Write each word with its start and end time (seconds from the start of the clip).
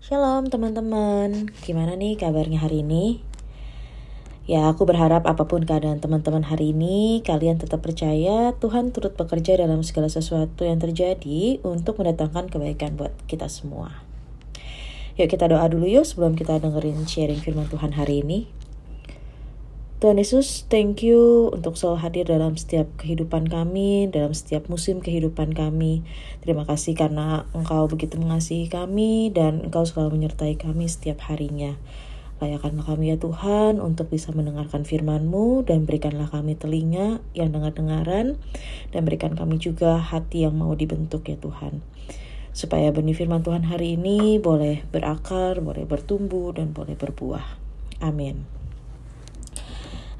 Shalom 0.00 0.48
teman-teman, 0.48 1.52
gimana 1.60 1.92
nih 1.92 2.16
kabarnya 2.16 2.64
hari 2.64 2.80
ini? 2.80 3.20
Ya, 4.48 4.72
aku 4.72 4.88
berharap 4.88 5.28
apa 5.28 5.44
pun 5.44 5.68
keadaan 5.68 6.00
teman-teman 6.00 6.40
hari 6.40 6.72
ini, 6.72 7.20
kalian 7.20 7.60
tetap 7.60 7.84
percaya 7.84 8.56
Tuhan 8.56 8.96
turut 8.96 9.12
bekerja 9.12 9.60
dalam 9.60 9.84
segala 9.84 10.08
sesuatu 10.08 10.64
yang 10.64 10.80
terjadi 10.80 11.60
untuk 11.68 12.00
mendatangkan 12.00 12.48
kebaikan 12.48 12.96
buat 12.96 13.12
kita 13.28 13.52
semua. 13.52 14.00
Yuk 15.20 15.28
kita 15.28 15.52
doa 15.52 15.68
dulu 15.68 15.84
yuk 15.84 16.08
sebelum 16.08 16.32
kita 16.32 16.56
dengerin 16.64 17.04
sharing 17.04 17.44
firman 17.44 17.68
Tuhan 17.68 17.92
hari 17.92 18.24
ini. 18.24 18.48
Tuhan 20.00 20.16
Yesus, 20.16 20.64
thank 20.72 21.04
you 21.04 21.52
untuk 21.52 21.76
selalu 21.76 22.00
hadir 22.00 22.24
dalam 22.24 22.56
setiap 22.56 22.88
kehidupan 22.96 23.52
kami, 23.52 24.08
dalam 24.08 24.32
setiap 24.32 24.64
musim 24.72 25.04
kehidupan 25.04 25.52
kami. 25.52 26.08
Terima 26.40 26.64
kasih 26.64 26.96
karena 26.96 27.44
Engkau 27.52 27.84
begitu 27.84 28.16
mengasihi 28.16 28.72
kami 28.72 29.28
dan 29.28 29.60
Engkau 29.60 29.84
selalu 29.84 30.16
menyertai 30.16 30.56
kami 30.56 30.88
setiap 30.88 31.20
harinya. 31.28 31.76
Layakkanlah 32.40 32.88
kami 32.88 33.12
ya 33.12 33.20
Tuhan 33.20 33.76
untuk 33.84 34.08
bisa 34.08 34.32
mendengarkan 34.32 34.88
firman-Mu 34.88 35.68
dan 35.68 35.84
berikanlah 35.84 36.32
kami 36.32 36.56
telinga 36.56 37.20
yang 37.36 37.52
dengar-dengaran 37.52 38.40
dan 38.96 39.00
berikan 39.04 39.36
kami 39.36 39.60
juga 39.60 40.00
hati 40.00 40.48
yang 40.48 40.56
mau 40.56 40.72
dibentuk 40.72 41.28
ya 41.28 41.36
Tuhan. 41.36 41.84
Supaya 42.56 42.88
benih 42.88 43.12
firman 43.12 43.44
Tuhan 43.44 43.68
hari 43.68 44.00
ini 44.00 44.40
boleh 44.40 44.80
berakar, 44.88 45.60
boleh 45.60 45.84
bertumbuh, 45.84 46.56
dan 46.56 46.72
boleh 46.72 46.96
berbuah. 46.96 47.60
Amin. 48.00 48.59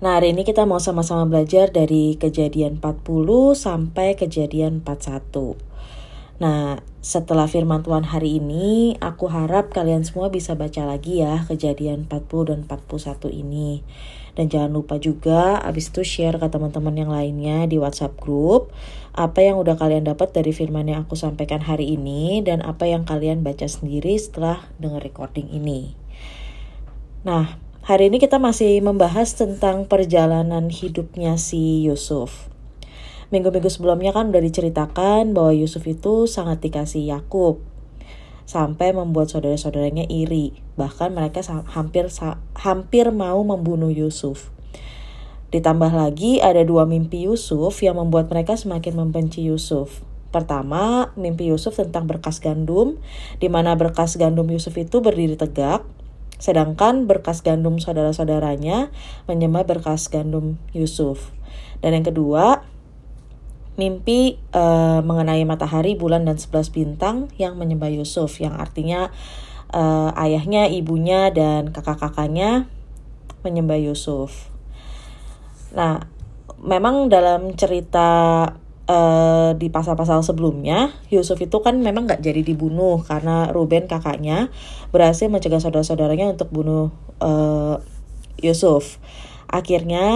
Nah, 0.00 0.16
hari 0.16 0.32
ini 0.32 0.48
kita 0.48 0.64
mau 0.64 0.80
sama-sama 0.80 1.28
belajar 1.28 1.68
dari 1.76 2.16
kejadian 2.16 2.80
40 2.80 3.52
sampai 3.52 4.16
kejadian 4.16 4.80
41. 4.80 5.60
Nah, 6.40 6.80
setelah 7.04 7.44
firman 7.44 7.84
Tuhan 7.84 8.08
hari 8.08 8.40
ini, 8.40 8.96
aku 8.96 9.28
harap 9.28 9.68
kalian 9.76 10.08
semua 10.08 10.32
bisa 10.32 10.56
baca 10.56 10.88
lagi 10.88 11.20
ya 11.20 11.44
kejadian 11.44 12.08
40 12.08 12.48
dan 12.48 12.64
41 12.64 13.28
ini. 13.28 13.84
Dan 14.32 14.48
jangan 14.48 14.72
lupa 14.72 14.96
juga 14.96 15.60
abis 15.60 15.92
itu 15.92 16.00
share 16.00 16.40
ke 16.40 16.48
teman-teman 16.48 16.96
yang 16.96 17.12
lainnya 17.12 17.68
di 17.68 17.76
WhatsApp 17.76 18.16
group 18.16 18.72
apa 19.12 19.44
yang 19.44 19.60
udah 19.60 19.76
kalian 19.76 20.08
dapat 20.08 20.32
dari 20.32 20.56
firman 20.56 20.88
yang 20.88 21.04
aku 21.04 21.12
sampaikan 21.12 21.60
hari 21.60 21.92
ini 21.92 22.40
dan 22.40 22.64
apa 22.64 22.88
yang 22.88 23.04
kalian 23.04 23.44
baca 23.44 23.68
sendiri 23.68 24.16
setelah 24.16 24.64
denger 24.80 25.04
recording 25.04 25.52
ini. 25.52 25.92
Nah, 27.20 27.69
Hari 27.90 28.06
ini 28.06 28.22
kita 28.22 28.38
masih 28.38 28.78
membahas 28.86 29.34
tentang 29.34 29.82
perjalanan 29.82 30.70
hidupnya 30.70 31.34
si 31.34 31.82
Yusuf. 31.82 32.46
Minggu-minggu 33.34 33.66
sebelumnya 33.66 34.14
kan 34.14 34.30
udah 34.30 34.38
diceritakan 34.38 35.34
bahwa 35.34 35.50
Yusuf 35.50 35.82
itu 35.90 36.30
sangat 36.30 36.62
dikasih 36.62 37.10
Yakub 37.10 37.58
sampai 38.46 38.94
membuat 38.94 39.34
saudara-saudaranya 39.34 40.06
iri. 40.06 40.54
Bahkan 40.78 41.18
mereka 41.18 41.42
hampir 41.74 42.06
hampir 42.62 43.10
mau 43.10 43.42
membunuh 43.42 43.90
Yusuf. 43.90 44.54
Ditambah 45.50 45.90
lagi 45.90 46.38
ada 46.38 46.62
dua 46.62 46.86
mimpi 46.86 47.26
Yusuf 47.26 47.82
yang 47.82 47.98
membuat 47.98 48.30
mereka 48.30 48.54
semakin 48.54 49.02
membenci 49.02 49.42
Yusuf. 49.42 50.06
Pertama, 50.30 51.10
mimpi 51.18 51.50
Yusuf 51.50 51.74
tentang 51.74 52.06
berkas 52.06 52.38
gandum, 52.38 53.02
di 53.42 53.50
mana 53.50 53.74
berkas 53.74 54.14
gandum 54.14 54.46
Yusuf 54.46 54.78
itu 54.78 55.02
berdiri 55.02 55.34
tegak, 55.34 55.82
Sedangkan 56.40 57.04
berkas 57.04 57.44
gandum 57.44 57.76
saudara-saudaranya 57.76 58.88
menyembah 59.28 59.68
berkas 59.68 60.08
gandum 60.08 60.56
Yusuf. 60.72 61.30
Dan 61.84 62.00
yang 62.00 62.06
kedua, 62.08 62.64
mimpi 63.76 64.40
uh, 64.56 65.04
mengenai 65.04 65.44
matahari, 65.44 65.94
bulan, 65.94 66.24
dan 66.24 66.40
sebelas 66.40 66.72
bintang 66.72 67.28
yang 67.36 67.60
menyembah 67.60 67.92
Yusuf. 67.92 68.40
Yang 68.40 68.54
artinya 68.56 69.00
uh, 69.72 70.10
ayahnya, 70.16 70.72
ibunya, 70.72 71.28
dan 71.28 71.70
kakak-kakaknya 71.76 72.66
menyembah 73.44 73.80
Yusuf. 73.80 74.48
Nah, 75.76 76.08
memang 76.60 77.08
dalam 77.08 77.56
cerita 77.56 78.08
uh, 78.90 79.50
di 79.54 79.70
pasal-pasal 79.70 80.26
sebelumnya 80.26 80.90
Yusuf 81.14 81.38
itu 81.38 81.62
kan 81.62 81.78
memang 81.78 82.10
nggak 82.10 82.26
jadi 82.26 82.42
dibunuh 82.42 83.06
karena 83.06 83.48
Ruben 83.54 83.86
kakaknya 83.86 84.50
berhasil 84.90 85.30
mencegah 85.30 85.62
saudara-saudaranya 85.62 86.34
untuk 86.34 86.50
bunuh 86.50 86.90
uh, 87.22 87.78
Yusuf. 88.42 88.98
Akhirnya 89.50 90.06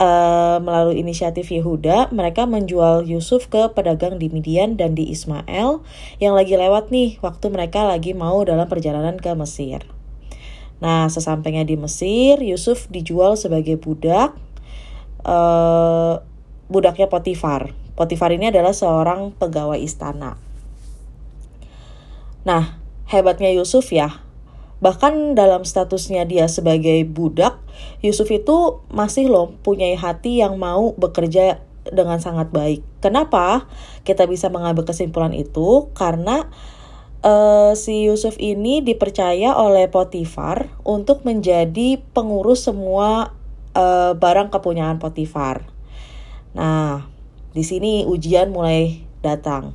uh, 0.00 0.56
melalui 0.64 1.04
inisiatif 1.04 1.52
Yehuda 1.52 2.08
mereka 2.16 2.48
menjual 2.48 3.04
Yusuf 3.04 3.52
ke 3.52 3.68
pedagang 3.76 4.16
di 4.16 4.32
Midian 4.32 4.80
dan 4.80 4.96
di 4.96 5.12
Ismail 5.12 5.84
yang 6.16 6.32
lagi 6.32 6.56
lewat 6.56 6.88
nih 6.88 7.20
waktu 7.20 7.52
mereka 7.52 7.84
lagi 7.84 8.16
mau 8.16 8.40
dalam 8.44 8.64
perjalanan 8.68 9.20
ke 9.20 9.36
Mesir. 9.36 9.84
Nah 10.80 11.12
sesampainya 11.12 11.68
di 11.68 11.76
Mesir 11.76 12.40
Yusuf 12.40 12.88
dijual 12.88 13.36
sebagai 13.36 13.76
budak 13.76 14.32
uh, 15.28 16.24
budaknya 16.72 17.12
Potifar. 17.12 17.76
Potifar 18.00 18.32
ini 18.32 18.48
adalah 18.48 18.72
seorang 18.72 19.36
pegawai 19.36 19.76
istana. 19.76 20.40
Nah, 22.48 22.80
hebatnya 23.04 23.52
Yusuf 23.52 23.92
ya, 23.92 24.24
bahkan 24.80 25.36
dalam 25.36 25.68
statusnya 25.68 26.24
dia 26.24 26.48
sebagai 26.48 27.04
budak, 27.04 27.60
Yusuf 28.00 28.32
itu 28.32 28.80
masih 28.88 29.28
loh 29.28 29.52
punya 29.60 29.92
hati 30.00 30.40
yang 30.40 30.56
mau 30.56 30.96
bekerja 30.96 31.60
dengan 31.92 32.16
sangat 32.24 32.48
baik. 32.48 32.80
Kenapa 33.04 33.68
kita 34.08 34.24
bisa 34.24 34.48
mengambil 34.48 34.88
kesimpulan 34.88 35.36
itu? 35.36 35.92
Karena 35.92 36.48
uh, 37.20 37.76
si 37.76 38.08
Yusuf 38.08 38.40
ini 38.40 38.80
dipercaya 38.80 39.60
oleh 39.60 39.92
Potifar 39.92 40.72
untuk 40.88 41.28
menjadi 41.28 42.00
pengurus 42.16 42.64
semua 42.64 43.36
uh, 43.76 44.16
barang 44.16 44.48
kepunyaan 44.48 44.96
Potifar. 44.96 45.68
Nah, 46.56 47.19
di 47.50 47.62
sini 47.66 48.06
ujian 48.06 48.54
mulai 48.54 49.02
datang. 49.20 49.74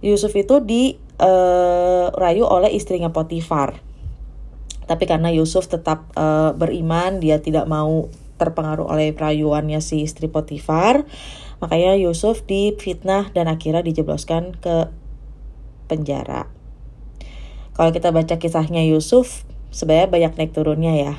Yusuf 0.00 0.32
itu 0.36 0.64
dirayu 0.64 2.44
uh, 2.44 2.50
oleh 2.50 2.72
istrinya 2.72 3.12
Potifar. 3.12 3.80
Tapi 4.88 5.04
karena 5.06 5.30
Yusuf 5.30 5.68
tetap 5.70 6.10
uh, 6.18 6.50
beriman, 6.56 7.20
dia 7.20 7.38
tidak 7.38 7.68
mau 7.70 8.10
terpengaruh 8.40 8.88
oleh 8.88 9.12
rayuannya 9.12 9.78
si 9.84 10.02
istri 10.02 10.26
Potifar, 10.26 11.04
makanya 11.60 11.94
Yusuf 12.00 12.42
difitnah 12.48 13.28
dan 13.36 13.46
akhirnya 13.52 13.84
dijebloskan 13.84 14.56
ke 14.56 14.88
penjara. 15.86 16.48
Kalau 17.76 17.92
kita 17.92 18.10
baca 18.10 18.40
kisahnya 18.40 18.82
Yusuf, 18.88 19.44
sebenarnya 19.70 20.08
banyak 20.08 20.32
naik 20.40 20.52
turunnya 20.56 20.96
ya. 20.96 21.14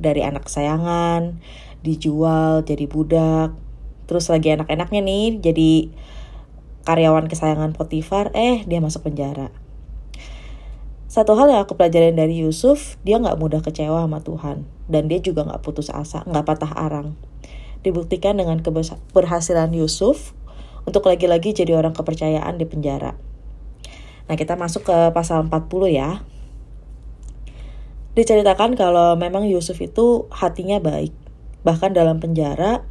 Dari 0.00 0.24
anak 0.24 0.48
kesayangan, 0.48 1.42
dijual 1.84 2.64
jadi 2.64 2.86
budak, 2.88 3.52
terus 4.10 4.26
lagi 4.26 4.50
enak-enaknya 4.50 5.06
nih 5.06 5.26
jadi 5.38 5.70
karyawan 6.82 7.30
kesayangan 7.30 7.70
Potifar 7.78 8.34
eh 8.34 8.66
dia 8.66 8.82
masuk 8.82 9.06
penjara. 9.06 9.54
Satu 11.06 11.38
hal 11.38 11.50
yang 11.54 11.62
aku 11.62 11.78
pelajarin 11.78 12.18
dari 12.18 12.42
Yusuf 12.42 12.98
dia 13.06 13.22
nggak 13.22 13.38
mudah 13.38 13.62
kecewa 13.62 14.02
sama 14.02 14.18
Tuhan. 14.26 14.66
Dan 14.90 15.06
dia 15.06 15.22
juga 15.22 15.46
nggak 15.46 15.62
putus 15.62 15.94
asa 15.94 16.26
nggak 16.26 16.42
patah 16.42 16.74
arang. 16.74 17.14
Dibuktikan 17.86 18.34
dengan 18.34 18.58
keberhasilan 18.58 19.70
Yusuf 19.70 20.34
untuk 20.82 21.06
lagi-lagi 21.06 21.54
jadi 21.54 21.78
orang 21.78 21.94
kepercayaan 21.94 22.58
di 22.58 22.66
penjara. 22.66 23.14
Nah 24.26 24.34
kita 24.34 24.58
masuk 24.58 24.90
ke 24.90 24.98
pasal 25.14 25.46
40 25.46 25.90
ya. 25.90 26.26
Diceritakan 28.18 28.74
kalau 28.74 29.14
memang 29.14 29.46
Yusuf 29.46 29.78
itu 29.78 30.26
hatinya 30.34 30.82
baik. 30.82 31.14
Bahkan 31.62 31.94
dalam 31.94 32.18
penjara 32.18 32.82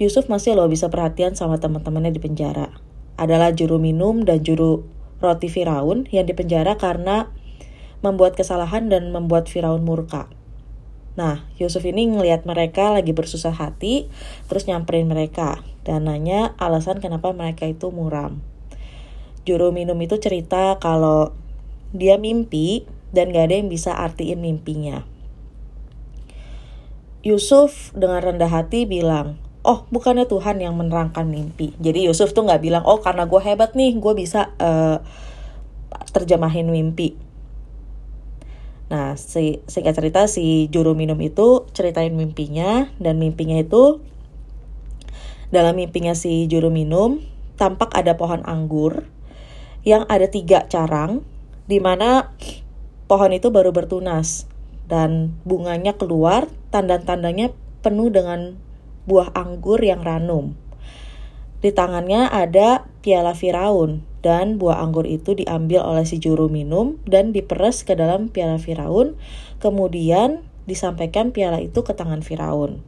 Yusuf 0.00 0.28
masih 0.32 0.56
loh 0.56 0.68
bisa 0.68 0.88
perhatian 0.88 1.36
sama 1.36 1.60
teman-temannya 1.60 2.12
di 2.12 2.20
penjara. 2.22 2.72
Adalah 3.20 3.52
juru 3.52 3.76
minum 3.76 4.24
dan 4.24 4.40
juru 4.40 4.88
roti 5.20 5.52
Firaun 5.52 6.08
yang 6.10 6.26
dipenjara 6.26 6.80
karena 6.80 7.30
membuat 8.02 8.34
kesalahan 8.34 8.90
dan 8.90 9.14
membuat 9.14 9.46
Firaun 9.46 9.86
murka. 9.86 10.26
Nah, 11.12 11.44
Yusuf 11.60 11.84
ini 11.84 12.08
ngelihat 12.08 12.48
mereka 12.48 12.88
lagi 12.88 13.12
bersusah 13.12 13.52
hati, 13.52 14.08
terus 14.48 14.64
nyamperin 14.64 15.06
mereka 15.06 15.60
dan 15.84 16.08
nanya 16.08 16.56
alasan 16.56 17.04
kenapa 17.04 17.36
mereka 17.36 17.68
itu 17.68 17.92
muram. 17.92 18.40
Juru 19.44 19.74
minum 19.74 19.98
itu 20.00 20.16
cerita 20.22 20.80
kalau 20.80 21.36
dia 21.92 22.16
mimpi 22.16 22.88
dan 23.12 23.28
gak 23.28 23.52
ada 23.52 23.54
yang 23.60 23.68
bisa 23.68 23.92
artiin 23.92 24.40
mimpinya. 24.40 25.04
Yusuf 27.22 27.92
dengan 27.94 28.24
rendah 28.24 28.50
hati 28.50 28.88
bilang, 28.88 29.41
oh 29.62 29.86
bukannya 29.90 30.26
Tuhan 30.26 30.58
yang 30.58 30.74
menerangkan 30.74 31.26
mimpi. 31.26 31.74
Jadi 31.78 32.10
Yusuf 32.10 32.34
tuh 32.34 32.46
nggak 32.46 32.62
bilang, 32.62 32.82
oh 32.86 32.98
karena 32.98 33.26
gue 33.26 33.40
hebat 33.42 33.74
nih, 33.78 33.94
gue 33.98 34.12
bisa 34.14 34.50
uh, 34.58 34.98
terjemahin 36.10 36.68
mimpi. 36.68 37.14
Nah, 38.92 39.16
si, 39.16 39.64
singkat 39.64 39.96
cerita 39.96 40.28
si 40.28 40.68
juru 40.68 40.92
minum 40.92 41.16
itu 41.24 41.64
ceritain 41.72 42.12
mimpinya 42.12 42.92
dan 43.00 43.16
mimpinya 43.16 43.56
itu 43.56 44.04
dalam 45.48 45.80
mimpinya 45.80 46.12
si 46.12 46.44
juru 46.44 46.68
minum 46.68 47.24
tampak 47.56 47.88
ada 47.96 48.20
pohon 48.20 48.44
anggur 48.44 49.08
yang 49.84 50.04
ada 50.12 50.28
tiga 50.28 50.68
carang 50.68 51.24
di 51.64 51.80
mana 51.80 52.36
pohon 53.08 53.32
itu 53.32 53.48
baru 53.48 53.72
bertunas 53.72 54.44
dan 54.92 55.40
bunganya 55.48 55.96
keluar, 55.96 56.52
tanda-tandanya 56.68 57.54
penuh 57.80 58.12
dengan 58.12 58.60
buah 59.06 59.34
anggur 59.34 59.82
yang 59.82 60.02
ranum. 60.02 60.54
Di 61.62 61.70
tangannya 61.70 62.26
ada 62.26 62.90
piala 63.06 63.38
Firaun 63.38 64.02
dan 64.22 64.58
buah 64.58 64.82
anggur 64.82 65.06
itu 65.06 65.38
diambil 65.38 65.86
oleh 65.86 66.02
si 66.02 66.18
juru 66.18 66.50
minum 66.50 66.98
dan 67.06 67.30
diperes 67.30 67.86
ke 67.86 67.94
dalam 67.94 68.30
piala 68.30 68.58
Firaun. 68.58 69.14
Kemudian 69.62 70.42
disampaikan 70.66 71.30
piala 71.30 71.62
itu 71.62 71.86
ke 71.86 71.94
tangan 71.94 72.22
Firaun. 72.22 72.82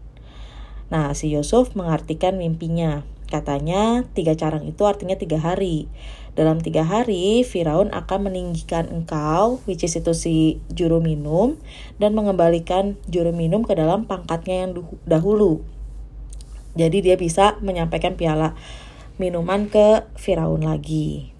Nah, 0.90 1.10
si 1.14 1.30
Yusuf 1.30 1.74
mengartikan 1.78 2.38
mimpinya. 2.38 3.06
Katanya 3.24 4.06
tiga 4.14 4.38
carang 4.38 4.62
itu 4.68 4.86
artinya 4.86 5.18
tiga 5.18 5.42
hari. 5.42 5.90
Dalam 6.34 6.58
tiga 6.58 6.82
hari, 6.82 7.46
Firaun 7.46 7.94
akan 7.94 8.30
meninggikan 8.30 8.90
engkau, 8.90 9.62
which 9.70 9.86
is 9.86 9.94
itu 9.94 10.10
si 10.14 10.58
juru 10.70 10.98
minum, 10.98 11.58
dan 12.02 12.14
mengembalikan 12.14 12.98
juru 13.06 13.30
minum 13.30 13.62
ke 13.62 13.78
dalam 13.78 14.06
pangkatnya 14.10 14.66
yang 14.66 14.70
dahulu. 15.06 15.62
Jadi 16.74 17.02
dia 17.02 17.16
bisa 17.18 17.58
menyampaikan 17.62 18.18
piala 18.18 18.58
minuman 19.18 19.70
ke 19.70 20.06
Firaun 20.18 20.66
lagi. 20.66 21.30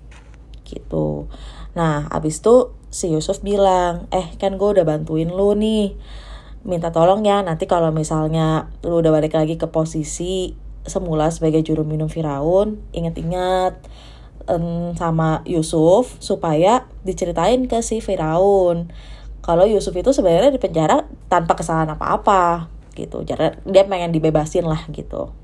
Gitu. 0.63 1.27
Nah, 1.75 2.07
abis 2.11 2.43
itu 2.43 2.75
si 2.91 3.11
Yusuf 3.11 3.43
bilang, 3.43 4.07
eh 4.15 4.35
kan 4.39 4.55
gue 4.55 4.69
udah 4.79 4.87
bantuin 4.87 5.31
lu 5.31 5.59
nih. 5.59 5.99
Minta 6.65 6.95
tolong 6.95 7.27
ya, 7.27 7.45
nanti 7.45 7.69
kalau 7.69 7.93
misalnya 7.93 8.73
lu 8.87 9.03
udah 9.03 9.13
balik 9.13 9.37
lagi 9.37 9.61
ke 9.61 9.69
posisi 9.69 10.57
semula 10.87 11.29
sebagai 11.29 11.61
juru 11.61 11.85
minum 11.85 12.09
Firaun, 12.09 12.81
inget-inget 12.97 13.77
um, 14.49 14.93
sama 14.97 15.45
Yusuf 15.45 16.17
supaya 16.21 16.89
diceritain 17.05 17.69
ke 17.69 17.81
si 17.81 18.01
Firaun 18.01 18.93
kalau 19.45 19.69
Yusuf 19.69 19.93
itu 19.93 20.09
sebenarnya 20.09 20.57
di 20.57 20.61
penjara 20.61 21.05
tanpa 21.29 21.53
kesalahan 21.53 21.93
apa-apa 21.93 22.73
gitu 22.95 23.27
jadi 23.27 23.59
dia 23.67 23.85
pengen 23.85 24.15
dibebasin 24.15 24.65
lah 24.65 24.87
gitu 24.91 25.35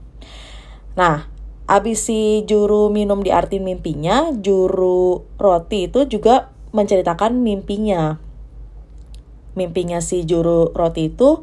nah 0.94 1.26
abis 1.70 2.10
si 2.10 2.42
juru 2.46 2.90
minum 2.90 3.22
di 3.22 3.30
arti 3.30 3.62
mimpinya 3.62 4.34
juru 4.34 5.22
roti 5.38 5.86
itu 5.86 6.06
juga 6.06 6.50
menceritakan 6.74 7.38
mimpinya 7.42 8.18
mimpinya 9.54 10.02
si 10.02 10.26
juru 10.26 10.70
roti 10.74 11.10
itu 11.10 11.42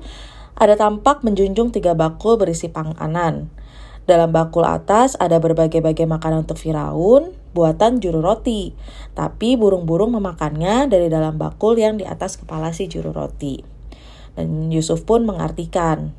ada 0.58 0.74
tampak 0.74 1.22
menjunjung 1.22 1.70
tiga 1.72 1.94
bakul 1.94 2.36
berisi 2.36 2.68
panganan 2.68 3.52
dalam 4.08 4.32
bakul 4.32 4.64
atas 4.64 5.20
ada 5.20 5.36
berbagai-bagai 5.44 6.08
makanan 6.08 6.48
untuk 6.48 6.56
Firaun, 6.56 7.36
buatan 7.52 8.00
juru 8.00 8.24
roti. 8.24 8.72
Tapi 9.12 9.60
burung-burung 9.60 10.16
memakannya 10.16 10.88
dari 10.88 11.12
dalam 11.12 11.36
bakul 11.36 11.76
yang 11.76 12.00
di 12.00 12.08
atas 12.08 12.40
kepala 12.40 12.72
si 12.72 12.88
juru 12.88 13.12
roti. 13.12 13.77
Dan 14.38 14.70
Yusuf 14.70 15.02
pun 15.04 15.26
mengartikan. 15.26 16.14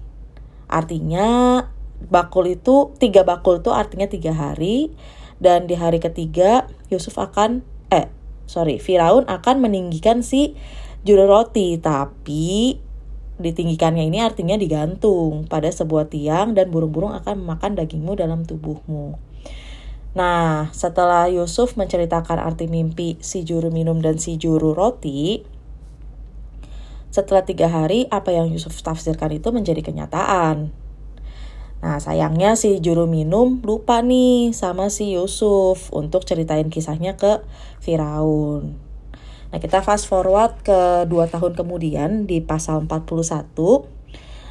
Artinya 0.67 1.63
bakul 2.11 2.51
itu, 2.51 2.91
tiga 2.99 3.23
bakul 3.23 3.63
itu 3.63 3.71
artinya 3.71 4.11
tiga 4.11 4.35
hari. 4.35 4.91
Dan 5.39 5.71
di 5.71 5.79
hari 5.79 6.03
ketiga 6.03 6.67
Yusuf 6.91 7.15
akan, 7.15 7.63
eh 7.95 8.11
sorry, 8.51 8.83
Firaun 8.83 9.23
akan 9.31 9.63
meninggikan 9.63 10.27
si 10.27 10.59
juru 11.07 11.31
roti. 11.31 11.79
Tapi 11.79 12.83
Ditinggikannya 13.39 14.11
ini 14.11 14.19
artinya 14.19 14.59
digantung 14.59 15.47
pada 15.47 15.71
sebuah 15.71 16.11
tiang 16.11 16.59
dan 16.59 16.75
burung-burung 16.75 17.15
akan 17.23 17.47
memakan 17.47 17.79
dagingmu 17.79 18.19
dalam 18.19 18.43
tubuhmu. 18.43 19.15
Nah, 20.19 20.75
setelah 20.75 21.31
Yusuf 21.31 21.79
menceritakan 21.79 22.43
arti 22.43 22.67
mimpi 22.67 23.15
si 23.23 23.47
juru 23.47 23.71
minum 23.71 24.03
dan 24.03 24.19
si 24.19 24.35
juru 24.35 24.75
roti, 24.75 25.47
setelah 27.09 27.45
tiga 27.45 27.69
hari 27.69 28.05
apa 28.13 28.33
yang 28.33 28.53
Yusuf 28.53 28.77
tafsirkan 28.81 29.33
itu 29.33 29.49
menjadi 29.53 29.81
kenyataan. 29.81 30.73
Nah, 31.79 32.03
sayangnya 32.03 32.59
si 32.59 32.83
juru 32.83 33.07
minum 33.07 33.63
lupa 33.63 34.03
nih 34.03 34.51
sama 34.51 34.91
si 34.91 35.15
Yusuf 35.15 35.95
untuk 35.95 36.27
ceritain 36.27 36.67
kisahnya 36.75 37.15
ke 37.15 37.47
Firaun. 37.79 38.75
Nah, 39.49 39.59
kita 39.63 39.81
fast 39.81 40.11
forward 40.11 40.59
ke 40.67 41.07
dua 41.07 41.31
tahun 41.31 41.55
kemudian 41.55 42.27
di 42.27 42.43
pasal 42.43 42.83
41. 42.85 43.55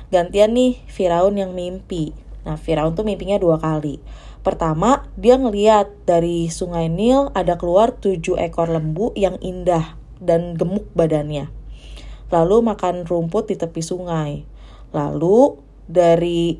Gantian 0.07 0.55
nih 0.55 0.79
Firaun 0.87 1.35
yang 1.35 1.51
mimpi. 1.51 2.15
Nah, 2.47 2.55
Firaun 2.55 2.95
tuh 2.95 3.03
mimpinya 3.03 3.35
dua 3.35 3.59
kali. 3.59 3.99
Pertama, 4.39 5.03
dia 5.19 5.35
ngeliat 5.35 6.07
dari 6.07 6.47
sungai 6.47 6.87
Nil 6.87 7.35
ada 7.35 7.59
keluar 7.59 7.99
tujuh 7.99 8.39
ekor 8.39 8.71
lembu 8.71 9.11
yang 9.19 9.35
indah 9.43 9.99
dan 10.23 10.55
gemuk 10.55 10.87
badannya. 10.95 11.56
Lalu 12.27 12.63
makan 12.63 13.07
rumput 13.07 13.51
di 13.51 13.55
tepi 13.55 13.79
sungai. 13.79 14.43
Lalu 14.91 15.59
dari 15.87 16.59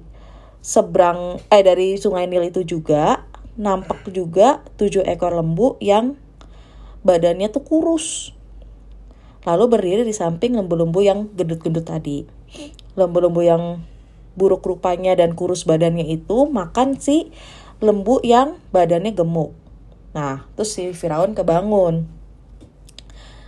seberang 0.64 1.40
eh 1.48 1.64
dari 1.64 1.96
sungai 1.96 2.28
Nil 2.28 2.52
itu 2.52 2.64
juga 2.64 3.28
nampak 3.58 4.08
juga 4.14 4.62
tujuh 4.78 5.04
ekor 5.04 5.34
lembu 5.34 5.76
yang 5.82 6.16
badannya 7.04 7.50
tuh 7.50 7.64
kurus. 7.66 8.32
Lalu 9.48 9.64
berdiri 9.72 10.04
di 10.04 10.12
samping 10.12 10.60
lembu-lembu 10.60 11.00
yang 11.00 11.32
gendut-gendut 11.34 11.88
tadi. 11.88 12.28
Lembu-lembu 13.00 13.42
yang 13.44 13.64
buruk 14.38 14.62
rupanya 14.62 15.18
dan 15.18 15.34
kurus 15.34 15.66
badannya 15.66 16.06
itu 16.06 16.46
makan 16.52 17.00
si 17.02 17.34
lembu 17.82 18.22
yang 18.22 18.62
badannya 18.70 19.16
gemuk. 19.16 19.56
Nah, 20.14 20.46
terus 20.54 20.76
si 20.76 20.92
Firaun 20.94 21.34
kebangun. 21.34 22.10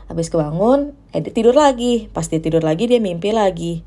Habis 0.09 0.33
kebangun, 0.33 0.97
eh 1.13 1.19
dia 1.23 1.33
tidur 1.33 1.55
lagi. 1.57 2.07
Pas 2.11 2.25
dia 2.25 2.41
tidur 2.41 2.61
lagi, 2.61 2.85
dia 2.85 3.01
mimpi 3.01 3.33
lagi. 3.33 3.81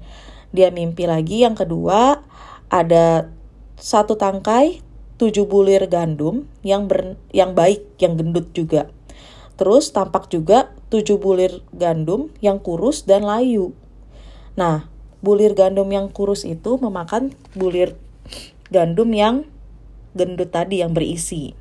Dia 0.52 0.68
mimpi 0.68 1.08
lagi 1.08 1.42
yang 1.42 1.56
kedua, 1.56 2.20
ada 2.68 3.32
satu 3.80 4.20
tangkai 4.20 4.84
tujuh 5.16 5.46
bulir 5.46 5.86
gandum 5.86 6.50
yang 6.66 6.90
ber, 6.90 7.14
yang 7.30 7.54
baik, 7.54 7.86
yang 8.02 8.18
gendut 8.18 8.50
juga. 8.52 8.90
Terus 9.54 9.94
tampak 9.94 10.26
juga 10.28 10.74
tujuh 10.90 11.22
bulir 11.22 11.62
gandum 11.70 12.34
yang 12.42 12.58
kurus 12.58 13.06
dan 13.06 13.22
layu. 13.22 13.72
Nah, 14.58 14.90
bulir 15.22 15.54
gandum 15.54 15.88
yang 15.88 16.10
kurus 16.10 16.42
itu 16.42 16.76
memakan 16.82 17.32
bulir 17.54 17.94
gandum 18.68 19.08
yang 19.14 19.46
gendut 20.12 20.50
tadi 20.50 20.82
yang 20.82 20.92
berisi. 20.92 21.54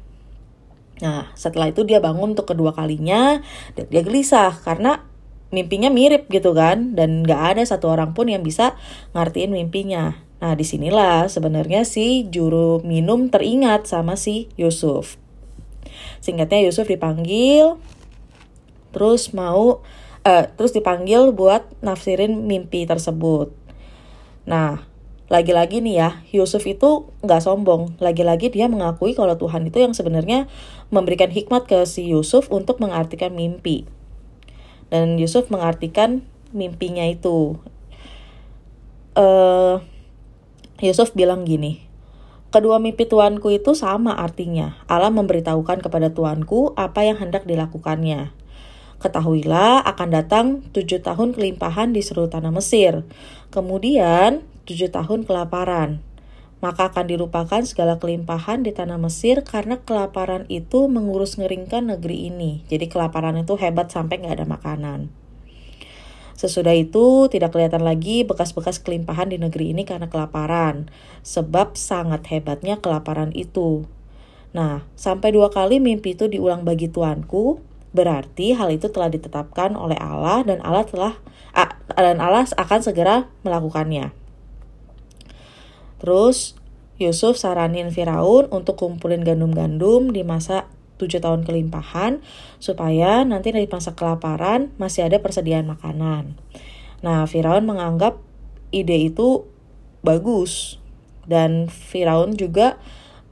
Nah, 1.01 1.29
setelah 1.33 1.69
itu 1.69 1.85
dia 1.85 1.97
bangun 1.97 2.33
untuk 2.37 2.49
kedua 2.49 2.73
kalinya 2.73 3.41
dan 3.77 3.85
dia 3.89 4.01
gelisah 4.05 4.53
karena 4.61 5.05
mimpinya 5.51 5.91
mirip 5.91 6.31
gitu 6.31 6.55
kan 6.55 6.95
dan 6.95 7.27
gak 7.27 7.55
ada 7.55 7.63
satu 7.63 7.91
orang 7.91 8.15
pun 8.15 8.31
yang 8.31 8.41
bisa 8.41 8.79
ngartiin 9.11 9.51
mimpinya. 9.51 10.15
Nah, 10.41 10.57
di 10.57 10.65
sinilah 10.65 11.29
sebenarnya 11.29 11.85
si 11.85 12.25
juru 12.33 12.81
minum 12.81 13.29
teringat 13.29 13.85
sama 13.85 14.17
si 14.17 14.49
Yusuf. 14.57 15.21
Singkatnya 16.17 16.65
Yusuf 16.65 16.89
dipanggil, 16.89 17.77
terus 18.89 19.37
mau 19.37 19.85
uh, 20.25 20.45
terus 20.57 20.73
dipanggil 20.73 21.29
buat 21.29 21.61
nafsirin 21.85 22.49
mimpi 22.49 22.89
tersebut. 22.89 23.53
Nah, 24.49 24.81
lagi-lagi 25.29 25.79
nih 25.79 25.95
ya, 25.95 26.09
Yusuf 26.33 26.65
itu 26.65 27.13
nggak 27.21 27.45
sombong. 27.45 28.01
Lagi-lagi 28.01 28.49
dia 28.49 28.65
mengakui 28.65 29.13
kalau 29.13 29.37
Tuhan 29.37 29.69
itu 29.69 29.77
yang 29.77 29.93
sebenarnya 29.93 30.49
memberikan 30.89 31.29
hikmat 31.29 31.69
ke 31.69 31.85
si 31.85 32.09
Yusuf 32.09 32.49
untuk 32.49 32.81
mengartikan 32.81 33.37
mimpi. 33.37 33.85
Dan 34.91 35.15
Yusuf 35.15 35.47
mengartikan 35.47 36.21
mimpinya 36.51 37.07
itu. 37.07 37.55
Uh, 39.15 39.79
Yusuf 40.83 41.15
bilang 41.15 41.47
gini, 41.47 41.87
Kedua 42.51 42.83
mimpi 42.83 43.07
tuanku 43.07 43.47
itu 43.47 43.71
sama 43.71 44.19
artinya. 44.19 44.75
Allah 44.91 45.07
memberitahukan 45.07 45.79
kepada 45.79 46.11
tuanku 46.11 46.75
apa 46.75 47.07
yang 47.07 47.15
hendak 47.15 47.47
dilakukannya. 47.47 48.35
Ketahuilah 48.99 49.79
akan 49.87 50.09
datang 50.11 50.45
tujuh 50.75 50.99
tahun 50.99 51.31
kelimpahan 51.31 51.95
di 51.95 52.03
seluruh 52.03 52.27
tanah 52.27 52.51
Mesir. 52.51 53.07
Kemudian 53.55 54.43
tujuh 54.67 54.91
tahun 54.91 55.23
kelaparan. 55.23 56.03
Maka 56.61 56.93
akan 56.93 57.09
dilupakan 57.09 57.65
segala 57.65 57.97
kelimpahan 57.97 58.61
di 58.61 58.69
tanah 58.69 59.01
Mesir 59.01 59.41
karena 59.41 59.81
kelaparan 59.81 60.45
itu 60.45 60.85
mengurus 60.85 61.41
ngeringkan 61.41 61.89
negeri 61.89 62.29
ini. 62.29 62.61
Jadi 62.69 62.85
kelaparan 62.85 63.33
itu 63.41 63.57
hebat 63.57 63.89
sampai 63.89 64.21
nggak 64.21 64.37
ada 64.37 64.45
makanan. 64.45 65.09
Sesudah 66.37 66.73
itu 66.73 67.29
tidak 67.29 67.53
kelihatan 67.53 67.85
lagi 67.85 68.25
bekas-bekas 68.25 68.81
kelimpahan 68.81 69.29
di 69.29 69.37
negeri 69.37 69.77
ini 69.77 69.85
karena 69.85 70.09
kelaparan, 70.09 70.89
sebab 71.21 71.77
sangat 71.77 72.25
hebatnya 72.33 72.81
kelaparan 72.81 73.29
itu. 73.37 73.85
Nah, 74.49 74.81
sampai 74.97 75.37
dua 75.37 75.53
kali 75.53 75.77
mimpi 75.77 76.17
itu 76.17 76.25
diulang 76.25 76.65
bagi 76.65 76.89
tuanku, 76.89 77.61
berarti 77.93 78.57
hal 78.57 78.73
itu 78.73 78.89
telah 78.89 79.13
ditetapkan 79.13 79.77
oleh 79.77 80.01
Allah 80.01 80.41
dan 80.41 80.65
Allah 80.65 80.81
telah 80.87 81.13
dan 81.93 82.17
Allah 82.17 82.47
akan 82.47 82.79
segera 82.81 83.29
melakukannya. 83.45 84.20
Terus 86.01 86.57
Yusuf 86.97 87.37
saranin 87.37 87.93
Firaun 87.93 88.49
untuk 88.49 88.81
kumpulin 88.81 89.21
gandum-gandum 89.21 90.09
di 90.09 90.25
masa 90.25 90.65
tujuh 90.97 91.21
tahun 91.21 91.45
kelimpahan 91.45 92.21
supaya 92.61 93.25
nanti 93.25 93.53
di 93.53 93.65
masa 93.65 93.93
kelaparan 93.97 94.73
masih 94.77 95.09
ada 95.09 95.17
persediaan 95.17 95.65
makanan. 95.69 96.37
Nah, 97.01 97.25
Firaun 97.25 97.65
menganggap 97.65 98.21
ide 98.69 99.09
itu 99.09 99.49
bagus 100.05 100.77
dan 101.25 101.69
Firaun 101.69 102.37
juga 102.37 102.77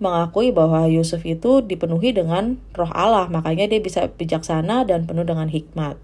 mengakui 0.02 0.50
bahwa 0.50 0.88
Yusuf 0.90 1.22
itu 1.28 1.62
dipenuhi 1.62 2.16
dengan 2.16 2.58
roh 2.74 2.90
Allah, 2.96 3.28
makanya 3.28 3.68
dia 3.70 3.84
bisa 3.84 4.08
bijaksana 4.10 4.88
dan 4.88 5.06
penuh 5.06 5.28
dengan 5.28 5.52
hikmat. 5.52 6.00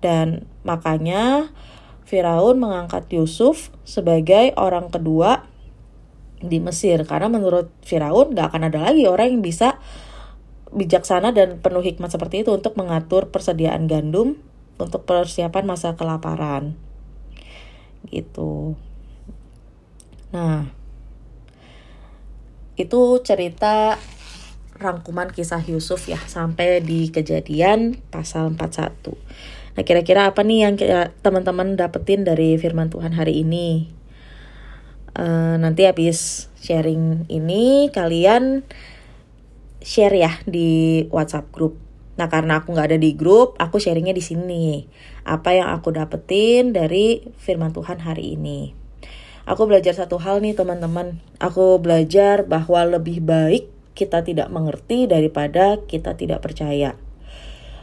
Dan 0.00 0.48
makanya 0.64 1.54
Firaun 2.08 2.58
mengangkat 2.58 3.06
Yusuf 3.12 3.70
sebagai 3.84 4.56
orang 4.56 4.88
kedua 4.88 5.53
di 6.44 6.60
Mesir. 6.60 7.02
Karena 7.08 7.32
menurut 7.32 7.72
Firaun 7.82 8.36
gak 8.36 8.52
akan 8.52 8.68
ada 8.68 8.90
lagi 8.90 9.08
orang 9.08 9.38
yang 9.38 9.42
bisa 9.42 9.80
bijaksana 10.74 11.30
dan 11.30 11.62
penuh 11.62 11.80
hikmat 11.80 12.10
seperti 12.10 12.42
itu 12.42 12.50
untuk 12.52 12.74
mengatur 12.74 13.30
persediaan 13.30 13.86
gandum 13.86 14.36
untuk 14.76 15.06
persiapan 15.06 15.64
masa 15.64 15.94
kelaparan. 15.94 16.74
Gitu. 18.10 18.74
Nah 20.34 20.84
itu 22.74 23.22
cerita 23.22 24.02
rangkuman 24.74 25.30
kisah 25.30 25.62
Yusuf 25.62 26.10
ya 26.10 26.18
sampai 26.18 26.82
di 26.82 27.06
kejadian 27.10 28.02
pasal 28.10 28.50
41 28.58 29.14
nah 29.74 29.82
kira-kira 29.82 30.30
apa 30.30 30.42
nih 30.42 30.58
yang 30.66 30.74
teman-teman 31.22 31.78
dapetin 31.78 32.26
dari 32.26 32.58
firman 32.58 32.90
Tuhan 32.90 33.14
hari 33.14 33.46
ini 33.46 33.93
uh, 35.18 35.56
nanti 35.58 35.86
habis 35.86 36.50
sharing 36.58 37.26
ini 37.30 37.90
kalian 37.90 38.66
share 39.84 40.16
ya 40.16 40.32
di 40.46 41.04
WhatsApp 41.10 41.50
grup. 41.50 41.78
Nah 42.14 42.30
karena 42.30 42.62
aku 42.62 42.72
nggak 42.72 42.94
ada 42.94 42.98
di 42.98 43.12
grup, 43.18 43.58
aku 43.58 43.82
sharingnya 43.82 44.14
di 44.14 44.22
sini. 44.22 44.86
Apa 45.26 45.54
yang 45.54 45.70
aku 45.74 45.90
dapetin 45.90 46.70
dari 46.70 47.26
firman 47.38 47.74
Tuhan 47.74 48.00
hari 48.02 48.38
ini. 48.38 48.72
Aku 49.44 49.68
belajar 49.68 49.92
satu 49.92 50.16
hal 50.16 50.40
nih 50.40 50.56
teman-teman. 50.56 51.20
Aku 51.36 51.76
belajar 51.76 52.48
bahwa 52.48 52.96
lebih 52.96 53.20
baik 53.20 53.68
kita 53.92 54.24
tidak 54.24 54.48
mengerti 54.48 55.04
daripada 55.04 55.84
kita 55.84 56.16
tidak 56.16 56.40
percaya. 56.40 56.96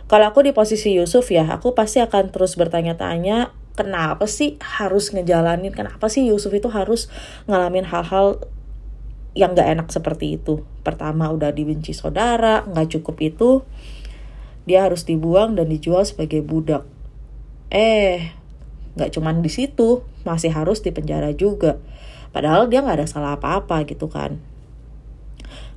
Kalau 0.09 0.27
aku 0.27 0.43
di 0.43 0.51
posisi 0.51 0.91
Yusuf 0.97 1.31
ya, 1.31 1.47
aku 1.47 1.71
pasti 1.71 2.03
akan 2.03 2.35
terus 2.35 2.59
bertanya-tanya 2.59 3.55
kenapa 3.75 4.27
sih 4.27 4.59
harus 4.61 5.11
ngejalanin? 5.15 5.71
Kenapa 5.71 6.11
sih 6.11 6.27
Yusuf 6.27 6.51
itu 6.51 6.67
harus 6.71 7.07
ngalamin 7.47 7.87
hal-hal 7.87 8.43
yang 9.31 9.55
gak 9.55 9.69
enak 9.71 9.87
seperti 9.89 10.39
itu? 10.39 10.63
Pertama 10.81 11.29
udah 11.29 11.53
dibenci 11.53 11.93
saudara 11.93 12.65
nggak 12.65 12.99
cukup 12.99 13.21
itu. 13.21 13.49
Dia 14.65 14.85
harus 14.89 15.05
dibuang 15.05 15.57
dan 15.57 15.69
dijual 15.69 16.05
sebagai 16.05 16.41
budak. 16.41 16.85
Eh 17.69 18.33
nggak 18.91 19.15
cuman 19.15 19.39
di 19.39 19.47
situ 19.47 20.03
masih 20.27 20.51
harus 20.51 20.81
dipenjara 20.81 21.31
juga. 21.37 21.77
Padahal 22.33 22.67
dia 22.67 22.81
nggak 22.81 23.03
ada 23.03 23.07
salah 23.07 23.37
apa-apa 23.37 23.85
gitu 23.87 24.09
kan. 24.09 24.41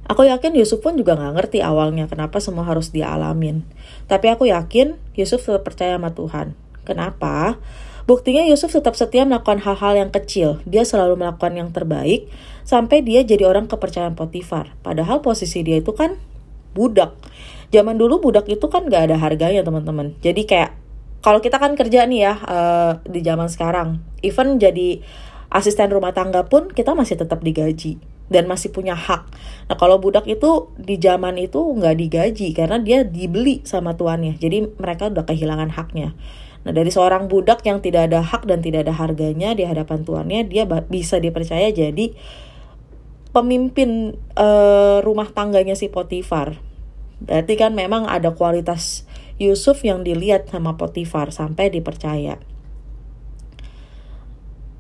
Aku 0.05 0.21
yakin 0.29 0.53
Yusuf 0.53 0.85
pun 0.85 1.01
juga 1.01 1.17
nggak 1.17 1.33
ngerti 1.33 1.59
awalnya 1.65 2.05
kenapa 2.05 2.37
semua 2.37 2.69
harus 2.69 2.93
dia 2.93 3.09
alamin. 3.09 3.65
Tapi 4.05 4.29
aku 4.29 4.53
yakin 4.53 5.01
Yusuf 5.17 5.49
tetap 5.49 5.65
percaya 5.65 5.97
sama 5.97 6.13
Tuhan. 6.13 6.53
Kenapa? 6.87 7.59
Buktinya 8.05 8.45
Yusuf 8.45 8.77
tetap 8.77 8.93
setia 9.01 9.25
melakukan 9.25 9.65
hal-hal 9.65 9.97
yang 9.97 10.11
kecil. 10.13 10.61
Dia 10.69 10.85
selalu 10.85 11.17
melakukan 11.17 11.57
yang 11.57 11.73
terbaik 11.73 12.29
sampai 12.61 13.01
dia 13.01 13.25
jadi 13.25 13.49
orang 13.49 13.65
kepercayaan 13.65 14.13
Potifar. 14.13 14.77
Padahal 14.85 15.25
posisi 15.25 15.65
dia 15.65 15.81
itu 15.81 15.97
kan 15.97 16.21
budak. 16.77 17.17
Zaman 17.73 17.97
dulu 17.97 18.21
budak 18.21 18.45
itu 18.53 18.69
kan 18.69 18.87
gak 18.93 19.09
ada 19.09 19.17
harganya 19.17 19.65
teman-teman. 19.65 20.13
Jadi 20.21 20.45
kayak 20.45 20.77
kalau 21.25 21.41
kita 21.41 21.57
kan 21.57 21.73
kerja 21.73 22.05
nih 22.05 22.21
ya 22.29 22.35
uh, 22.45 22.93
di 23.09 23.25
zaman 23.25 23.49
sekarang, 23.49 24.05
even 24.21 24.61
jadi 24.61 25.01
asisten 25.49 25.89
rumah 25.89 26.13
tangga 26.13 26.45
pun 26.45 26.69
kita 26.69 26.93
masih 26.93 27.17
tetap 27.17 27.41
digaji 27.41 27.97
dan 28.29 28.45
masih 28.45 28.69
punya 28.69 28.93
hak. 28.93 29.33
Nah 29.73 29.77
kalau 29.81 29.97
budak 29.97 30.29
itu 30.29 30.69
di 30.77 31.01
zaman 31.01 31.41
itu 31.41 31.57
nggak 31.57 31.97
digaji 31.97 32.53
karena 32.53 32.77
dia 32.77 33.09
dibeli 33.09 33.65
sama 33.65 33.97
tuannya, 33.97 34.37
jadi 34.37 34.69
mereka 34.77 35.09
udah 35.09 35.25
kehilangan 35.25 35.73
haknya. 35.73 36.13
Nah, 36.65 36.73
dari 36.73 36.89
seorang 36.89 37.29
budak 37.29 37.61
yang 37.69 37.85
tidak 37.85 38.09
ada 38.09 38.25
hak 38.25 38.49
dan 38.49 38.65
tidak 38.65 38.89
ada 38.89 38.97
harganya 38.97 39.53
di 39.53 39.69
hadapan 39.69 40.01
tuannya, 40.01 40.49
dia 40.49 40.65
bisa 40.89 41.21
dipercaya 41.21 41.69
jadi 41.69 42.17
pemimpin 43.37 44.17
uh, 44.39 45.05
rumah 45.05 45.29
tangganya 45.29 45.77
si 45.77 45.93
Potifar. 45.93 46.57
Berarti 47.21 47.55
kan 47.61 47.77
memang 47.77 48.09
ada 48.09 48.33
kualitas 48.33 49.05
Yusuf 49.37 49.85
yang 49.85 50.07
dilihat 50.07 50.49
sama 50.49 50.79
Potifar 50.81 51.35
sampai 51.35 51.69
dipercaya. 51.69 52.41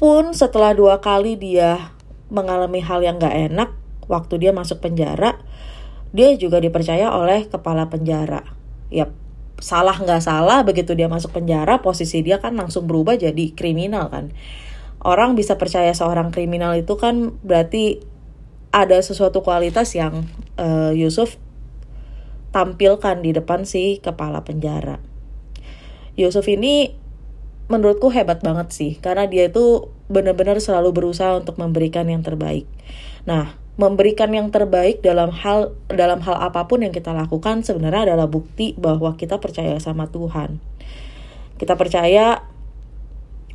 Pun 0.00 0.34
setelah 0.34 0.74
dua 0.74 0.98
kali 0.98 1.38
dia 1.38 1.94
mengalami 2.32 2.82
hal 2.82 3.04
yang 3.04 3.20
gak 3.20 3.34
enak, 3.34 3.70
waktu 4.10 4.40
dia 4.42 4.52
masuk 4.54 4.82
penjara, 4.82 5.38
dia 6.14 6.34
juga 6.38 6.62
dipercaya 6.62 7.10
oleh 7.14 7.46
kepala 7.50 7.90
penjara. 7.90 8.42
Yap, 8.90 9.10
salah 9.62 9.96
nggak 9.96 10.22
salah 10.22 10.66
begitu 10.66 10.94
dia 10.98 11.06
masuk 11.06 11.34
penjara 11.36 11.78
posisi 11.80 12.20
dia 12.22 12.42
kan 12.42 12.54
langsung 12.58 12.86
berubah 12.90 13.18
jadi 13.18 13.54
kriminal 13.54 14.10
kan. 14.10 14.34
Orang 15.04 15.36
bisa 15.36 15.60
percaya 15.60 15.92
seorang 15.92 16.32
kriminal 16.32 16.74
itu 16.74 16.96
kan 16.96 17.36
berarti 17.44 18.00
ada 18.74 18.98
sesuatu 18.98 19.44
kualitas 19.44 19.94
yang 19.94 20.26
uh, 20.58 20.90
Yusuf 20.90 21.38
tampilkan 22.50 23.22
di 23.22 23.34
depan 23.34 23.66
si 23.66 23.98
kepala 24.02 24.42
penjara. 24.42 24.98
Yusuf 26.14 26.46
ini 26.46 26.94
menurutku 27.66 28.12
hebat 28.12 28.44
banget 28.44 28.70
sih 28.70 28.92
karena 29.02 29.26
dia 29.26 29.48
itu 29.48 29.90
benar-benar 30.06 30.60
selalu 30.60 30.92
berusaha 30.92 31.40
untuk 31.40 31.56
memberikan 31.56 32.06
yang 32.06 32.22
terbaik. 32.22 32.68
Nah 33.26 33.63
memberikan 33.74 34.30
yang 34.30 34.54
terbaik 34.54 35.02
dalam 35.02 35.34
hal 35.34 35.74
dalam 35.90 36.22
hal 36.22 36.38
apa 36.38 36.70
pun 36.70 36.86
yang 36.86 36.94
kita 36.94 37.10
lakukan 37.10 37.66
sebenarnya 37.66 38.14
adalah 38.14 38.30
bukti 38.30 38.78
bahwa 38.78 39.18
kita 39.18 39.42
percaya 39.42 39.74
sama 39.82 40.06
Tuhan. 40.10 40.62
Kita 41.58 41.74
percaya 41.74 42.46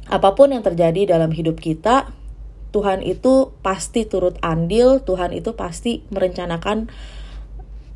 apa 0.09 0.29
pun 0.35 0.51
yang 0.51 0.65
terjadi 0.65 1.15
dalam 1.15 1.31
hidup 1.31 1.61
kita, 1.61 2.11
Tuhan 2.75 3.05
itu 3.05 3.53
pasti 3.63 4.03
turut 4.09 4.35
andil, 4.43 5.01
Tuhan 5.05 5.31
itu 5.31 5.55
pasti 5.55 6.03
merencanakan 6.11 6.91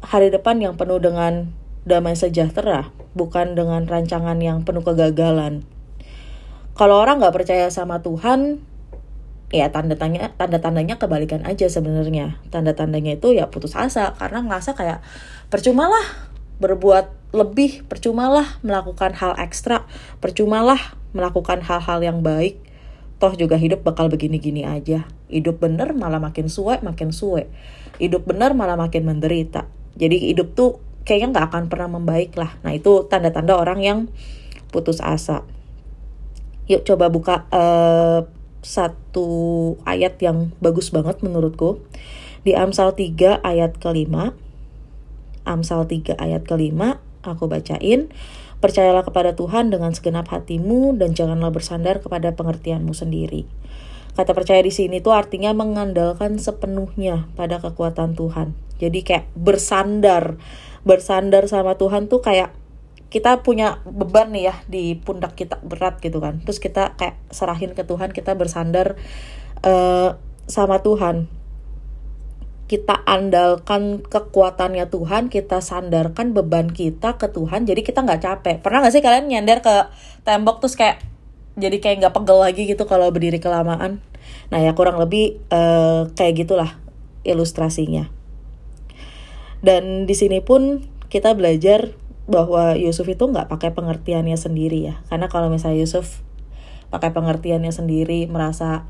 hari 0.04 0.30
depan 0.32 0.62
yang 0.64 0.80
penuh 0.80 1.02
dengan 1.02 1.52
damai 1.84 2.16
sejahtera, 2.16 2.92
bukan 3.18 3.56
dengan 3.60 3.84
rancangan 3.84 4.40
yang 4.40 4.64
penuh 4.64 4.86
kegagalan. 4.86 5.68
Kalau 6.74 6.98
orang 6.98 7.22
nggak 7.22 7.36
percaya 7.36 7.68
sama 7.70 8.02
Tuhan, 8.02 8.64
ya 9.54 9.70
tanda 9.70 9.94
tanya 9.94 10.34
tanda 10.34 10.58
tandanya 10.58 10.98
kebalikan 10.98 11.46
aja 11.46 11.70
sebenarnya. 11.70 12.42
Tanda 12.50 12.74
tandanya 12.74 13.14
itu 13.14 13.38
ya 13.38 13.54
putus 13.54 13.78
asa 13.78 14.18
karena 14.18 14.42
ngerasa 14.42 14.74
kayak 14.74 15.06
percumalah 15.54 16.34
berbuat 16.58 17.38
lebih 17.38 17.86
percumalah 17.86 18.58
melakukan 18.66 19.14
hal 19.14 19.38
ekstra 19.38 19.86
percumalah 20.18 20.98
melakukan 21.14 21.62
hal-hal 21.62 22.02
yang 22.02 22.26
baik. 22.26 22.58
Toh 23.22 23.38
juga 23.38 23.56
hidup 23.62 23.86
bakal 23.86 24.10
begini-gini 24.10 24.66
aja. 24.66 25.06
Hidup 25.30 25.62
bener 25.62 25.94
malah 25.94 26.18
makin 26.18 26.50
suwe 26.50 26.82
makin 26.82 27.14
suwe. 27.14 27.46
Hidup 28.02 28.26
bener 28.26 28.58
malah 28.58 28.74
makin 28.74 29.06
menderita. 29.06 29.70
Jadi 29.94 30.34
hidup 30.34 30.58
tuh 30.58 30.82
kayaknya 31.06 31.38
nggak 31.38 31.46
akan 31.54 31.64
pernah 31.70 31.94
membaik 31.94 32.34
lah. 32.34 32.58
Nah 32.66 32.74
itu 32.74 33.06
tanda-tanda 33.06 33.54
orang 33.54 33.86
yang 33.86 34.00
putus 34.74 34.98
asa. 34.98 35.46
Yuk 36.66 36.82
coba 36.90 37.14
buka 37.14 37.46
uh, 37.54 38.26
satu 38.64 39.28
ayat 39.84 40.18
yang 40.24 40.56
bagus 40.64 40.90
banget 40.90 41.20
menurutku. 41.22 41.84
Di 42.48 42.56
Amsal 42.56 42.96
3 42.96 43.44
ayat 43.44 43.78
kelima. 43.78 44.34
Amsal 45.44 45.86
3 45.86 46.16
ayat 46.16 46.48
kelima, 46.48 47.04
aku 47.22 47.52
bacain. 47.52 48.10
Percayalah 48.64 49.04
kepada 49.04 49.36
Tuhan 49.36 49.76
dengan 49.76 49.92
segenap 49.92 50.32
hatimu 50.32 50.96
dan 50.96 51.12
janganlah 51.12 51.52
bersandar 51.52 52.00
kepada 52.00 52.32
pengertianmu 52.32 52.96
sendiri. 52.96 53.44
Kata 54.16 54.32
percaya 54.32 54.64
di 54.64 54.72
sini 54.72 55.04
tuh 55.04 55.12
artinya 55.12 55.52
mengandalkan 55.52 56.40
sepenuhnya 56.40 57.28
pada 57.36 57.60
kekuatan 57.60 58.16
Tuhan. 58.16 58.56
Jadi 58.80 59.04
kayak 59.04 59.28
bersandar, 59.36 60.40
bersandar 60.88 61.52
sama 61.52 61.76
Tuhan 61.76 62.08
tuh 62.08 62.24
kayak 62.24 62.56
kita 63.14 63.46
punya 63.46 63.78
beban 63.86 64.34
nih 64.34 64.50
ya 64.50 64.56
di 64.66 64.98
pundak 64.98 65.38
kita 65.38 65.62
berat 65.62 66.02
gitu 66.02 66.18
kan. 66.18 66.42
Terus 66.42 66.58
kita 66.58 66.98
kayak 66.98 67.22
serahin 67.30 67.78
ke 67.78 67.86
Tuhan 67.86 68.10
kita 68.10 68.34
bersandar 68.34 68.98
uh, 69.62 70.18
sama 70.50 70.82
Tuhan. 70.82 71.30
Kita 72.66 73.06
andalkan 73.06 74.02
kekuatannya 74.02 74.90
Tuhan 74.90 75.30
kita 75.30 75.62
sandarkan 75.62 76.34
beban 76.34 76.74
kita 76.74 77.22
ke 77.22 77.30
Tuhan 77.30 77.70
jadi 77.70 77.86
kita 77.86 78.02
nggak 78.02 78.22
capek. 78.26 78.56
Pernah 78.66 78.82
nggak 78.82 78.94
sih 78.98 79.06
kalian 79.06 79.30
nyender 79.30 79.62
ke 79.62 79.94
tembok 80.26 80.66
terus 80.66 80.74
kayak 80.74 81.06
jadi 81.54 81.78
kayak 81.78 82.02
nggak 82.02 82.16
pegel 82.18 82.42
lagi 82.42 82.66
gitu 82.66 82.90
kalau 82.90 83.14
berdiri 83.14 83.38
kelamaan? 83.38 84.02
Nah 84.50 84.58
ya 84.58 84.74
kurang 84.74 84.98
lebih 84.98 85.38
uh, 85.54 86.10
kayak 86.18 86.50
gitulah 86.50 86.82
ilustrasinya. 87.22 88.10
Dan 89.62 90.10
di 90.10 90.18
sini 90.18 90.42
pun 90.42 90.82
kita 91.14 91.38
belajar 91.38 91.94
bahwa 92.24 92.80
Yusuf 92.80 93.08
itu 93.12 93.28
nggak 93.28 93.52
pakai 93.52 93.76
pengertiannya 93.76 94.36
sendiri 94.40 94.80
ya. 94.80 94.96
Karena 95.12 95.28
kalau 95.28 95.52
misalnya 95.52 95.84
Yusuf 95.84 96.24
pakai 96.94 97.10
pengertiannya 97.12 97.74
sendiri 97.74 98.30
merasa 98.30 98.86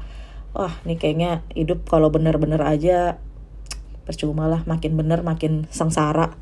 wah 0.52 0.76
nih 0.84 1.00
kayaknya 1.00 1.42
hidup 1.56 1.88
kalau 1.88 2.12
bener-bener 2.12 2.60
aja 2.62 3.18
percuma 4.04 4.52
lah 4.52 4.68
makin 4.68 5.00
bener 5.00 5.24
makin 5.24 5.66
sengsara 5.72 6.36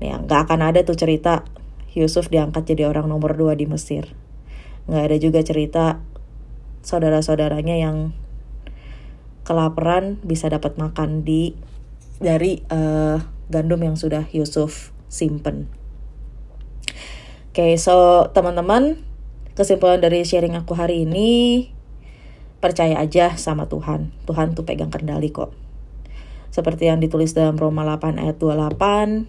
ya 0.00 0.16
nggak 0.16 0.48
akan 0.48 0.60
ada 0.64 0.80
tuh 0.80 0.96
cerita 0.96 1.44
Yusuf 1.92 2.32
diangkat 2.32 2.64
jadi 2.64 2.88
orang 2.88 3.04
nomor 3.04 3.36
dua 3.36 3.52
di 3.52 3.68
Mesir 3.68 4.16
nggak 4.88 5.02
ada 5.12 5.16
juga 5.20 5.44
cerita 5.44 6.00
saudara-saudaranya 6.82 7.76
yang 7.78 8.16
kelaparan 9.44 10.18
bisa 10.22 10.50
dapat 10.50 10.78
makan 10.78 11.22
di 11.22 11.54
dari 12.22 12.62
uh, 12.70 13.18
gandum 13.50 13.82
yang 13.82 13.98
sudah 13.98 14.30
Yusuf 14.30 14.94
simpen. 15.10 15.81
Oke, 17.52 17.76
okay, 17.76 17.76
so 17.76 18.32
teman-teman, 18.32 18.96
kesimpulan 19.52 20.00
dari 20.00 20.24
sharing 20.24 20.56
aku 20.56 20.72
hari 20.72 21.04
ini 21.04 21.68
percaya 22.64 22.96
aja 22.96 23.36
sama 23.36 23.68
Tuhan. 23.68 24.08
Tuhan 24.24 24.56
tuh 24.56 24.64
pegang 24.64 24.88
kendali 24.88 25.28
kok. 25.28 25.52
Seperti 26.48 26.88
yang 26.88 27.04
ditulis 27.04 27.36
dalam 27.36 27.60
Roma 27.60 27.84
8 27.84 28.16
ayat 28.24 28.40
28, 28.40 29.28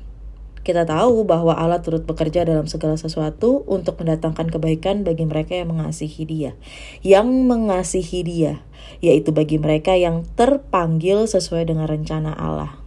kita 0.63 0.87
tahu 0.87 1.27
bahwa 1.27 1.51
Allah 1.51 1.83
turut 1.83 2.07
bekerja 2.07 2.47
dalam 2.47 2.63
segala 2.63 2.95
sesuatu 2.95 3.67
untuk 3.67 3.99
mendatangkan 3.99 4.55
kebaikan 4.55 5.03
bagi 5.03 5.27
mereka 5.27 5.59
yang 5.59 5.75
mengasihi 5.75 6.23
Dia. 6.23 6.55
Yang 7.03 7.27
mengasihi 7.27 8.23
Dia, 8.23 8.63
yaitu 9.03 9.35
bagi 9.35 9.59
mereka 9.59 9.99
yang 9.99 10.23
terpanggil 10.39 11.27
sesuai 11.27 11.67
dengan 11.67 11.91
rencana 11.91 12.31
Allah. 12.31 12.82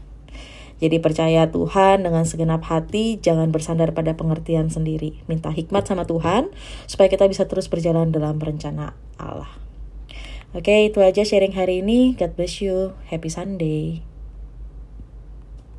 Jadi 0.76 1.00
percaya 1.00 1.49
Tuhan 1.49 2.04
dengan 2.04 2.25
segenap 2.28 2.64
hati, 2.68 3.16
jangan 3.21 3.49
bersandar 3.49 3.97
pada 3.97 4.12
pengertian 4.16 4.68
sendiri. 4.68 5.25
Minta 5.25 5.49
hikmat 5.49 5.88
sama 5.88 6.04
Tuhan 6.04 6.52
supaya 6.85 7.09
kita 7.09 7.25
bisa 7.28 7.49
terus 7.49 7.73
berjalan 7.73 8.12
dalam 8.12 8.37
rencana 8.37 8.92
Allah. 9.16 9.49
Oke, 10.56 10.88
itu 10.88 11.00
aja 11.04 11.25
sharing 11.25 11.56
hari 11.56 11.85
ini. 11.85 12.16
God 12.16 12.37
bless 12.37 12.64
you. 12.64 12.97
Happy 13.09 13.28
Sunday. 13.28 14.04